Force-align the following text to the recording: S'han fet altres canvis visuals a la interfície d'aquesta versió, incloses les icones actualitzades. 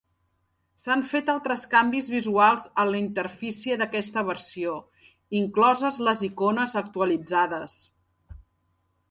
S'han 0.83 1.01
fet 1.09 1.27
altres 1.33 1.65
canvis 1.73 2.07
visuals 2.13 2.65
a 2.83 2.85
la 2.93 3.01
interfície 3.01 3.77
d'aquesta 3.83 4.25
versió, 4.31 4.73
incloses 5.43 6.01
les 6.09 6.25
icones 6.31 6.77
actualitzades. 6.85 7.79